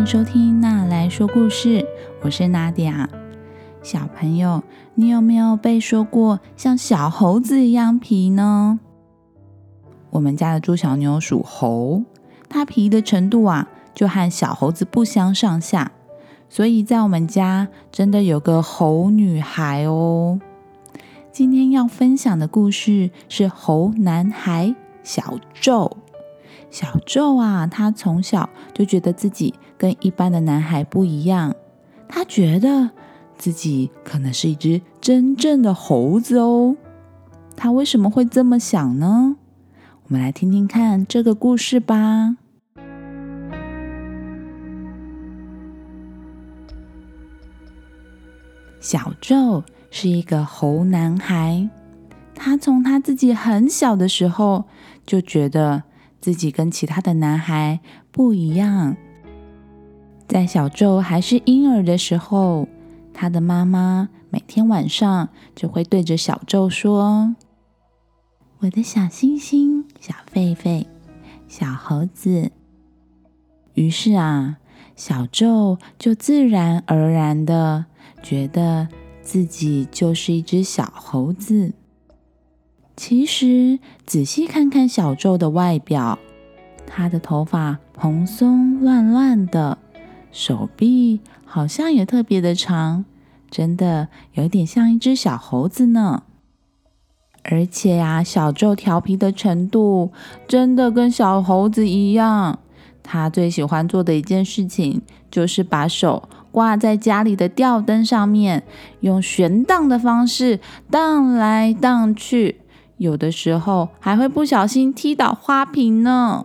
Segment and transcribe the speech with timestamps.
[0.00, 1.80] 迎收听《娜来说故事》，
[2.22, 3.06] 我是娜迪亚。
[3.82, 4.62] 小朋友，
[4.94, 8.80] 你有没有被说过像小猴子一样皮呢？
[10.08, 12.02] 我们家的猪小妞属猴，
[12.48, 15.92] 它皮的程度啊，就和小猴子不相上下。
[16.48, 20.40] 所以在我们家真的有个猴女孩哦。
[21.30, 25.98] 今天要分享的故事是猴男孩小宙。
[26.70, 31.54] 小宙啊，他从小就觉得自己跟一般的男孩不一样，
[32.08, 32.90] 他觉得
[33.36, 36.76] 自己可能是一只真正的猴子哦。
[37.56, 39.36] 他为什么会这么想呢？
[40.04, 42.36] 我们来听听看这个故事吧。
[48.78, 51.68] 小宙是一个猴男孩，
[52.34, 54.64] 他从他自己很小的时候
[55.04, 55.82] 就觉得
[56.20, 58.96] 自己跟其他的男孩不一样。
[60.28, 62.68] 在小宙还是婴儿的时候，
[63.12, 67.34] 他的妈妈每天晚上就会对着小宙说
[68.60, 70.86] ：“我的小星星、小狒狒、
[71.48, 72.52] 小猴子。”
[73.74, 74.58] 于是啊，
[74.94, 77.86] 小宙就自然而然的。
[78.22, 78.86] 觉得
[79.22, 81.72] 自己就是一只小猴子。
[82.96, 86.18] 其实仔细看看小宙的外表，
[86.86, 89.78] 他的头发蓬松乱乱的，
[90.30, 93.04] 手臂好像也特别的长，
[93.50, 96.24] 真的有点像一只小猴子呢。
[97.42, 100.12] 而且呀，小宙调皮的程度
[100.46, 102.58] 真的跟小猴子一样。
[103.02, 106.28] 他最喜欢做的一件事情就是把手。
[106.52, 108.64] 挂在家里的吊灯上面，
[109.00, 110.58] 用悬荡的方式
[110.90, 112.56] 荡来荡去，
[113.00, 116.44] 有的时候还会不小心踢倒花瓶呢。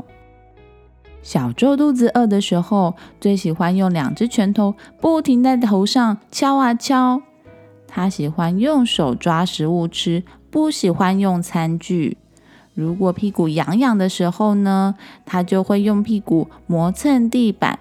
[1.21, 7.21] 小周肚子饿的时候，最喜欢用两只拳头不停在头上敲啊敲。
[7.89, 12.17] 他喜欢用手抓食物吃，不喜欢用餐具。
[12.73, 17.79] 如果屁股痒痒的时候呢，他就会用屁股磨蹭地板。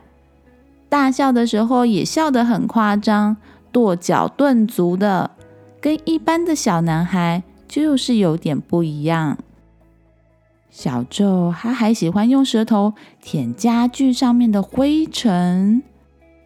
[0.88, 3.36] 大笑的时候也笑得很夸张，
[3.70, 5.30] 跺脚顿足的，
[5.80, 7.44] 跟一般的小男孩
[7.74, 9.36] 就是有点不一样。
[10.70, 15.82] 小宙他还喜欢用舌头舔家具上面的灰尘，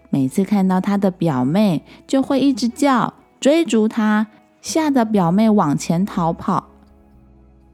[0.08, 4.28] 每次看到他的表妹，就会一直叫，追逐他，
[4.62, 6.68] 吓得表妹往前逃跑。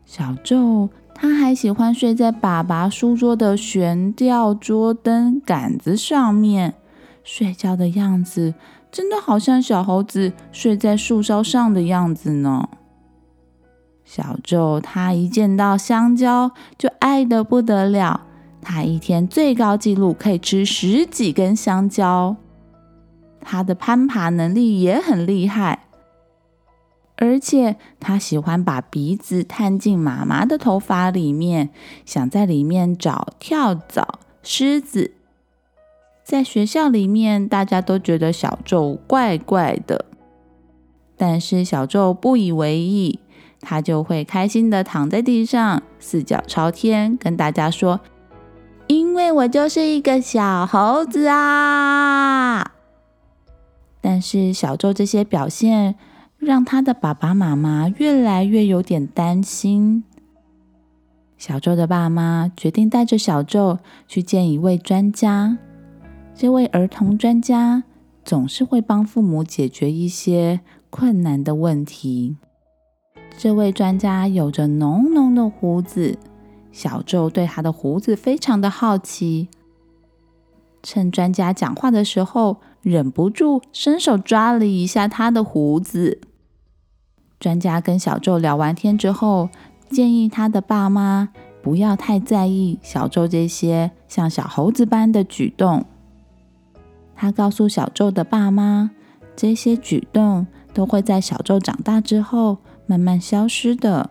[0.05, 0.89] 小宙。
[1.17, 6.75] 他还喜欢睡在爸爸书桌的悬吊桌灯杆子上面，
[7.23, 8.55] 睡觉的样子
[8.91, 12.69] 真的好像小猴子睡在树梢上的样子呢。
[14.05, 18.27] 小宙他一见到香蕉就爱得不得了，
[18.61, 22.37] 他一天最高纪录可以吃十几根香蕉。
[23.41, 25.81] 他的攀爬能力也很厉害。
[27.17, 31.71] 而且他喜欢把鼻子探进妈妈的头发里面，
[32.05, 35.13] 想在里面找跳蚤、虱子。
[36.25, 40.07] 在学校里面，大家都觉得小宙怪怪的，
[41.17, 43.21] 但是小宙不以为意，
[43.65, 47.99] 他就会开心的躺在地上，四脚朝天，跟大家说
[48.87, 52.73] ：“因为我就是一个小猴子啊！”
[54.01, 55.97] 但是小周这些表现。
[56.45, 60.05] 让他的爸爸妈妈越来越有点担心。
[61.39, 65.57] 小周的爸妈决定带着小周去见一位专家。
[66.35, 67.85] 这位儿童专家
[68.23, 70.61] 总是会帮父母解决一些
[70.91, 72.37] 困难的问题。
[73.37, 76.17] 这位专家有着浓浓的胡子，
[76.73, 79.49] 小周对他的胡子非常的好奇。
[80.83, 86.21] 趁专家讲话的时候，忍不住伸手抓了一下他的胡子。
[87.39, 89.51] 专家跟小宙聊完天之后，
[89.91, 91.31] 建议他的爸妈
[91.63, 95.85] 不要太在意小宙这些像小猴子般的举动。
[97.15, 98.91] 他告诉小宙的爸妈，
[99.37, 104.11] 这些举动都会在小宙长大之后慢慢消失的。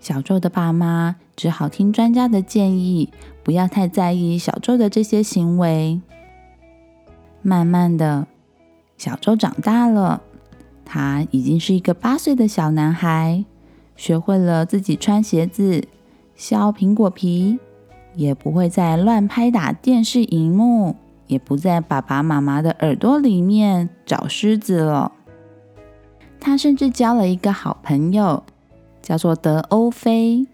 [0.00, 3.10] 小周的爸妈只好听专家的建议，
[3.44, 6.00] 不要太在意小周的这些行为。
[7.40, 8.26] 慢慢的，
[8.96, 10.22] 小周长大了。
[10.84, 13.44] 他已经是一个八岁的小男孩，
[13.96, 15.84] 学会了自己穿鞋子、
[16.34, 17.58] 削苹果皮，
[18.14, 20.96] 也不会再乱拍打电视荧幕，
[21.28, 25.12] 也不在爸爸妈妈的耳朵里面找虱子了。
[26.44, 28.42] 他甚至交了一个好朋友，
[29.00, 30.44] 叫做德欧菲。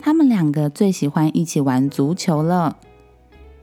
[0.00, 2.76] 他们两个最喜欢一起玩足球了。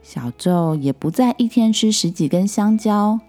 [0.02, 3.20] 小宙也不再一天吃十几根香蕉，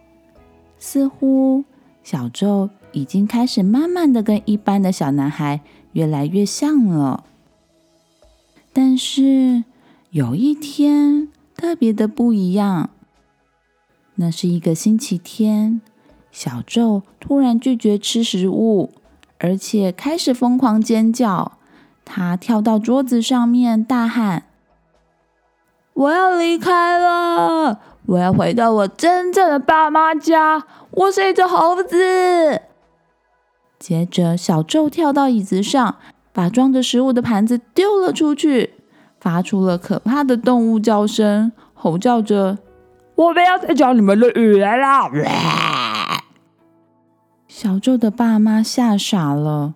[0.80, 1.66] 似乎
[2.02, 5.60] 小宙已经开始慢慢的跟一般的小男孩
[5.92, 7.26] 越来越像了。
[8.72, 9.66] 但是
[10.12, 11.28] 有一天
[11.58, 12.90] 特别的不一样，
[14.16, 15.82] 那是一个星期天，
[16.34, 18.92] 小宙突然拒绝吃食物，
[19.38, 21.54] 而且开始疯狂尖叫。
[22.04, 24.44] 他跳到桌子上面，大喊。
[25.94, 30.66] 我要离开了，我要回到我真正的爸妈家。
[30.90, 32.62] 我是一只猴子。
[33.78, 35.98] 接着，小宙跳到椅子上，
[36.34, 38.74] 把装着食物的盘子丢了出去，
[39.20, 42.58] 发出了可怕的动物叫声，吼叫着
[43.14, 45.12] ：“我不要再讲你们的语言了！”
[47.64, 49.76] 小宙的爸妈吓傻了。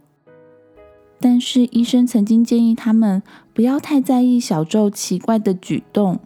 [1.21, 3.23] 但是医生曾经建议他们
[3.53, 6.19] 不要太在意小宙奇怪的举动，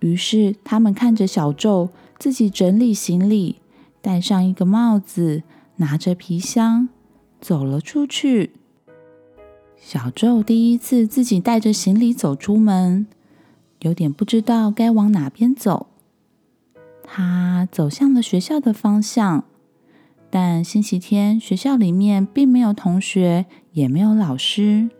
[0.00, 3.60] 于是他们看着小宙自己整理行李，
[4.02, 5.44] 戴上一个帽子，
[5.76, 6.88] 拿着皮箱
[7.40, 8.50] 走了出去。
[9.76, 13.06] 小宙第一次自己带着行李走出门，
[13.82, 15.86] 有点不知道该往哪边走。
[17.04, 19.44] 他走向了学校的方向。
[20.36, 24.90] 但星期天学校里面并没有同学，也没有老师。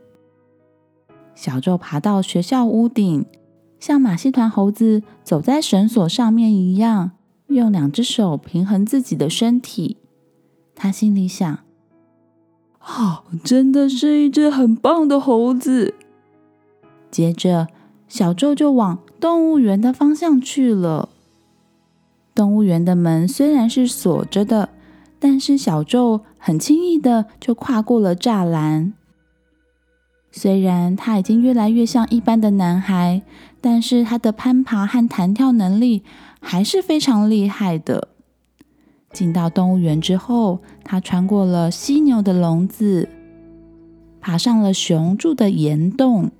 [1.35, 3.27] 小宙爬到学校屋顶，
[3.81, 7.11] 像马戏团猴子走在绳索上面一样，
[7.49, 9.97] 用两只手平衡自己的身体。
[10.77, 11.59] 他心里想
[12.79, 15.95] ：“啊，真的是一只很棒的猴子。”
[17.11, 17.67] 接着，
[18.07, 21.09] 小宙就往动物园的方向去了。
[22.33, 24.69] 动物园的门虽然是锁着的。
[25.25, 28.93] 但是小宙很轻易的就跨过了栅栏。
[30.31, 33.23] 虽然他已经越来越像一般的男孩，
[33.63, 36.03] 但是他的攀爬和弹跳能力
[36.43, 38.09] 还是非常厉害的。
[39.15, 43.09] 进到动物园之后，他穿过了犀牛的笼子，
[44.21, 46.33] 爬上了熊住的岩洞。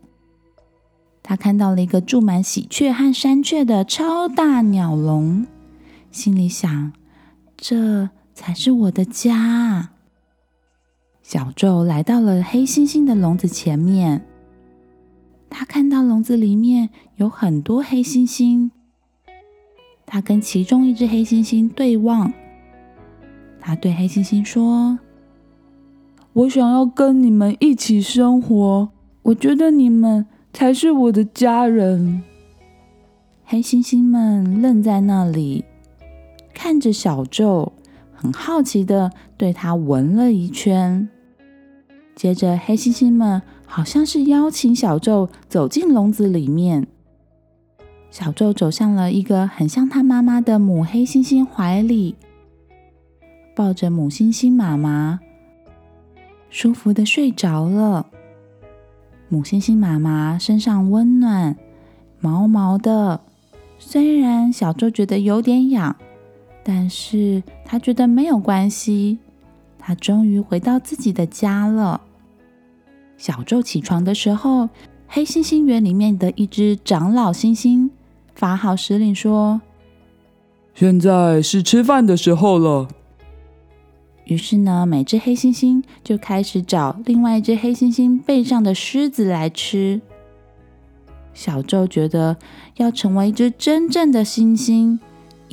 [1.23, 5.47] 他看到了一个住满喜鹊和山雀的超大鸟笼，
[6.11, 6.93] 心里想：
[7.57, 8.11] 这。
[8.35, 9.91] 才是我的家。
[11.23, 14.27] 小宙来到了黑猩猩的笼子前面，
[15.49, 18.71] 他看到笼子里面有很多黑猩猩。
[20.05, 22.31] 他跟其中一只黑猩猩对望，
[23.59, 24.99] 他对黑猩猩说
[26.35, 28.91] ：“我想要跟你们一起生活，
[29.23, 32.23] 我觉得你们才是我的家人。”
[33.47, 35.65] 黑猩猩们愣在那里，
[36.53, 37.73] 看着小宙。
[38.25, 41.11] 很好奇的对他闻了一圈，
[42.17, 46.87] 接着黑猩猩们好像是邀请小宙走进笼子里面。
[48.11, 52.15] 小宙走向了一个很像他妈妈的母黑猩猩怀里，
[53.55, 55.21] 抱着母猩猩妈妈，
[56.49, 58.07] 舒服的睡着了。
[59.29, 61.59] 母猩猩妈妈身上温暖，
[62.21, 63.21] 毛毛的，
[63.79, 65.95] 虽然小宙觉得有点痒。
[66.65, 69.19] 但是他觉得没有关系，
[69.79, 72.01] 他终于回到自己的家了。
[73.19, 74.71] 小宙起床的时候，
[75.07, 77.91] 黑猩猩园里面的一只长老猩猩
[78.35, 79.61] 发号施令说
[80.75, 82.89] ：“现在是吃饭的时候了。”
[84.25, 90.01] 于是呢，每只黑猩猩就开始找另外一只黑猩猩背上的狮子来吃。
[91.35, 92.39] 小宙觉得
[92.77, 94.99] 要成为一只真正的猩猩。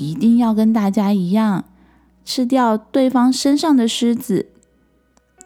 [0.02, 1.66] 一定要跟大家一样
[2.26, 4.48] 吃掉对方身上的狮子，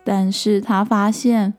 [0.05, 1.53] 但是他发现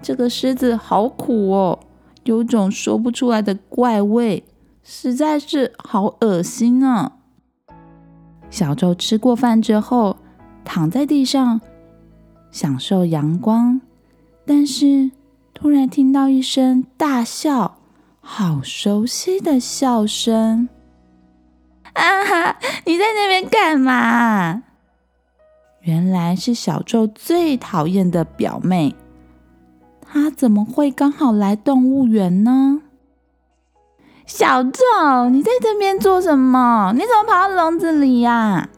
[0.00, 1.80] 这个狮子好苦哦，
[2.24, 4.44] 有种说不出来的怪味，
[4.82, 7.12] 实在是好恶心啊！
[8.50, 10.16] 小周吃过饭之后，
[10.64, 11.60] 躺在地上
[12.50, 13.80] 享受阳光，
[14.46, 15.10] 但是
[15.52, 17.78] 突然听到一声大笑，
[18.20, 20.68] 好熟悉的笑声。
[21.98, 22.56] 啊哈！
[22.84, 24.62] 你在那边干嘛？
[25.80, 28.94] 原来是小宙最讨厌的表妹，
[30.00, 32.82] 她怎么会刚好来动物园呢？
[34.26, 36.92] 小宙，你在这边做什么？
[36.94, 38.68] 你怎么跑到笼子里呀？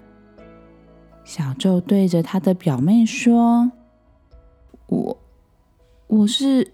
[1.25, 3.71] 小宙对着他的表妹说
[4.87, 5.17] ：“我，
[6.07, 6.73] 我是，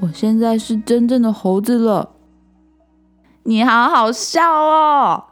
[0.00, 2.10] 我现在是真正的猴子了。”
[3.44, 5.24] 你好好笑哦！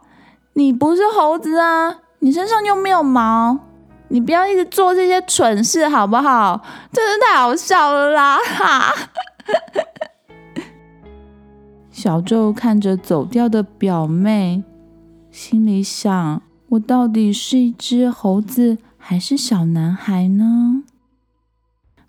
[0.53, 3.57] 你不是猴子啊，你身上又没有毛，
[4.09, 6.61] 你不要一直做这些蠢事好不好？
[6.91, 8.37] 真是太好笑了啦！
[8.37, 8.93] 哈，
[11.91, 14.63] 小宙看着走掉的表妹，
[15.31, 20.83] 心里想：我到底是一只猴子，还是小男孩呢？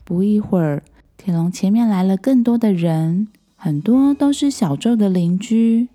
[0.04, 0.82] 不一会儿，
[1.16, 3.28] 铁笼前面来了更多的人，
[3.62, 5.90] 很多都是小宙的邻居。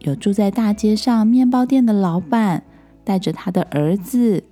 [0.00, 2.62] 有住在大街上面包店的老板，
[3.02, 4.44] 带着他的儿子，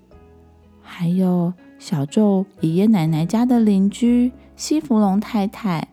[0.80, 5.88] 还有小宙爷爷奶奶家的邻居西弗龙太太，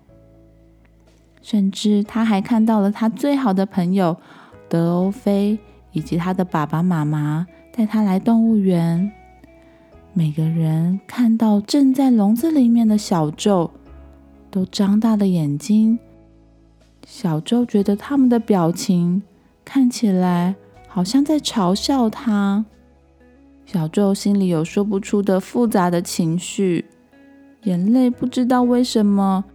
[1.42, 4.16] 甚至他还看到了他最好的朋友
[4.70, 5.60] 德欧菲
[5.92, 9.12] 以及他的爸爸妈妈带他来动物园。
[10.14, 13.72] 每个人看到正在笼子里面的小宙，
[14.50, 15.98] 都张大了眼睛。
[17.06, 19.22] 小周觉得他们的表情。
[19.66, 20.56] 看起来
[20.88, 22.66] 好像在嘲笑他。
[23.68, 26.86] 小周心里有说不出的复杂的情绪，
[27.66, 29.46] 眼泪不知道为什么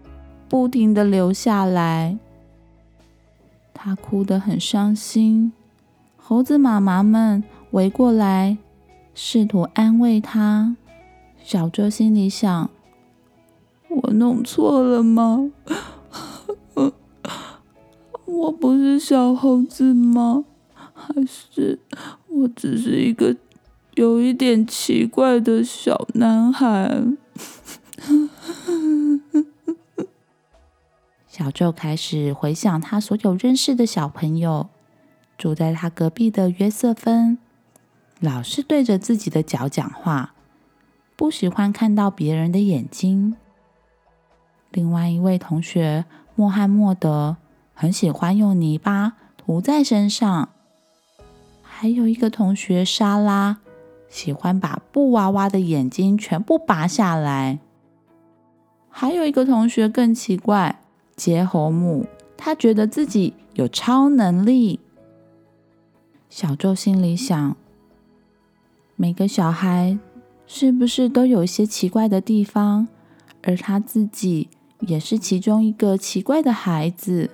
[0.48, 2.16] 不停的流下来。
[3.72, 5.52] 他哭得很伤心。
[6.16, 8.56] 猴子妈妈们围过来，
[9.16, 10.76] 试图安慰他。
[11.42, 12.70] 小周心里想：
[14.02, 15.50] 我弄错了吗？
[18.26, 20.44] 我不是小猴子吗？
[20.92, 21.78] 还是
[22.28, 23.36] 我只是一个
[23.94, 27.04] 有一点奇怪的小男孩？
[31.28, 34.68] 小宙开始回想他所有认识的小朋友，
[35.36, 37.38] 住在他隔壁的约瑟芬，
[38.20, 40.34] 老是对着自己的脚讲话，
[41.16, 43.36] 不喜欢看到别人的眼睛。
[44.74, 46.04] 另外一位同学
[46.34, 47.38] 莫汉默德。
[47.76, 50.50] 很喜欢用泥巴涂在身上，
[51.60, 53.58] 还有一个同学莎拉
[54.08, 57.58] 喜欢把布娃娃的眼睛全部拔下来。
[58.88, 60.80] 还有一个同学更奇怪，
[61.16, 64.78] 杰侯姆，他觉得自己有超能力。
[66.30, 67.56] 小周心里想：
[68.94, 69.98] 每个小孩
[70.46, 72.86] 是不是都有一些奇怪的地方？
[73.42, 74.48] 而他自己
[74.86, 77.30] 也是其中一个奇怪的孩子。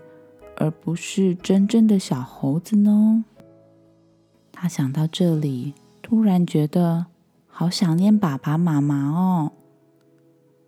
[0.56, 3.24] 而不是真正的小猴子呢？
[4.52, 7.06] 他想到这里，突然觉得
[7.46, 9.52] 好想念爸爸妈妈哦。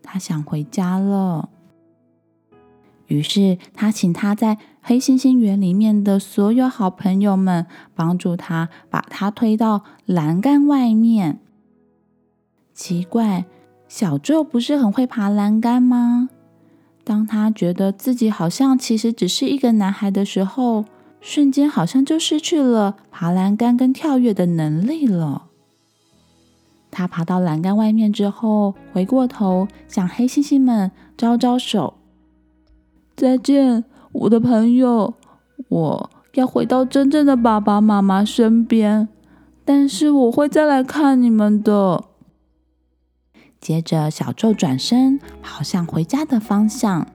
[0.02, 1.50] 他想回家了。
[3.08, 11.38] 于是他请他在黑猩猩园里面的所有好朋友们帮助他，把他推到栏杆外面。
[12.72, 13.44] 奇怪，
[13.86, 16.30] 小宙不是很会爬栏杆吗？
[17.04, 20.84] 当他觉得自己好像其实只是一个男孩的时候，
[21.20, 25.46] 瞬间好像就失去了爬栏杆跟跳跃的能力了。
[26.90, 31.94] 他爬到栏杆外面之后，回过头向黑猩猩们招招手
[33.16, 35.14] ：“再见，我的朋友！
[35.68, 39.08] 我要回到真正的爸爸妈妈身边，
[39.64, 42.04] 但是我会再来看你们的。”
[43.62, 47.06] 接着，小宙转身跑向回家的方向。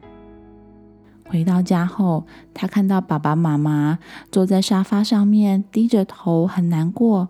[1.27, 3.99] 回到家后，他看到爸爸妈妈
[4.31, 7.27] 坐在沙发上面，低着头，很难过。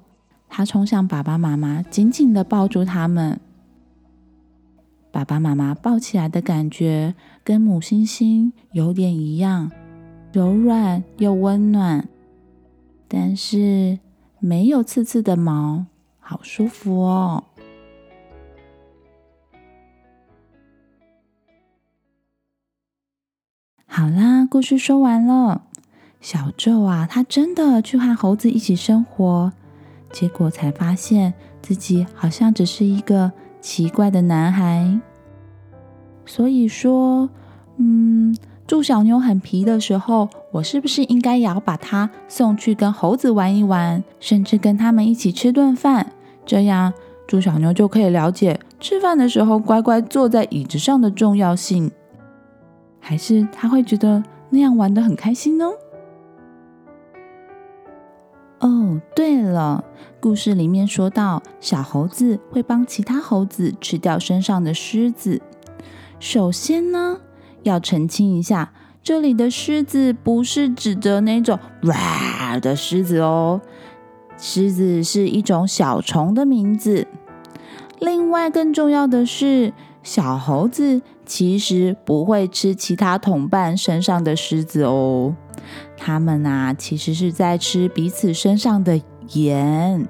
[0.47, 3.39] 他冲向爸爸妈妈，紧紧的抱住他们。
[5.11, 9.71] 爸爸妈妈抱起来的感觉跟母猩猩有点一样，
[10.31, 12.07] 柔软又温暖，
[13.07, 13.97] 但是
[14.37, 15.87] 没有刺刺的毛，
[16.19, 17.45] 好舒服哦。
[23.97, 25.63] 好啦，故事说完了。
[26.21, 29.51] 小宙啊，他真的去和猴子一起生活，
[30.11, 34.99] 结果才发现自己好像只是一个奇怪的男孩。
[36.27, 37.27] 所以说，
[37.77, 38.37] 嗯，
[38.67, 46.11] 祝小妞很皮的时候，我是不是应该也要把它送去跟猴子玩一玩，甚至跟他们一起吃顿饭？
[46.45, 46.93] 这样，
[47.25, 51.89] 祝小妞就可以了解吃饭的时候乖乖坐在椅子上的重要性。
[53.07, 55.65] 还是他会觉得那样玩的很开心呢？
[58.59, 59.85] 哦，对了，
[60.19, 65.41] 故事里面说到小猴子会帮其他猴子吃掉身上的虱子。
[66.19, 67.21] 首先呢，
[67.63, 73.61] 要澄清一下，这里的虱子不是指的那种哇的狮子哦，
[74.37, 77.07] 狮子是一种小虫的名字。
[77.99, 79.71] 另外，更重要的是。
[80.03, 85.35] 小猴子其实不会吃其他同伴身上的虱子哦，
[85.97, 88.99] 它们啊其实是在吃彼此身上的
[89.33, 90.07] 盐。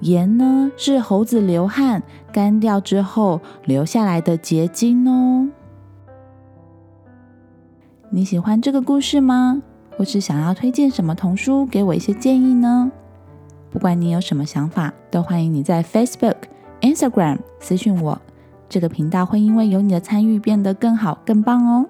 [0.00, 2.02] 盐呢是猴子流汗
[2.32, 5.48] 干掉之后留下来的结晶哦。
[8.10, 9.62] 你喜欢这个故事吗？
[9.96, 12.90] 或是想要推荐什么童书给我一些建议呢？
[13.70, 16.36] 不管你有什么想法，都欢迎你在 Facebook、
[16.80, 18.20] Instagram 私讯我。
[18.72, 21.86] 这个频道会因为有你的参与变得更好、更棒哦。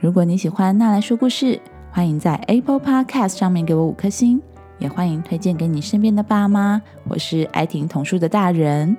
[0.00, 1.60] 如果你喜欢纳兰说故事，
[1.92, 4.42] 欢迎在 Apple Podcast 上面给我五颗星，
[4.80, 8.96] 也欢迎推荐给你身边的爸妈或是爱听童书的大人。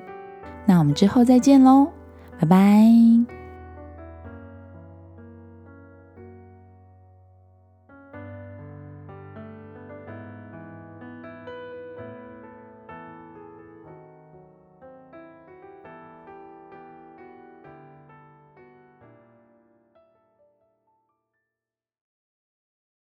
[0.66, 1.90] 那我们之后再见喽，
[2.40, 3.41] 拜拜。